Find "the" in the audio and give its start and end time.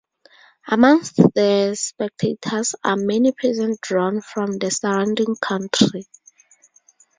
1.35-1.75, 4.57-4.71